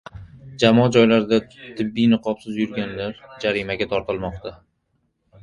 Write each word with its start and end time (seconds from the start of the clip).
Jamoat 0.61 0.95
joylarida 0.95 1.37
tibbiy 1.81 2.07
niqobsiz 2.15 2.57
yurganlar 2.63 3.21
jarimaga 3.45 3.91
tortilmoqda 3.95 4.57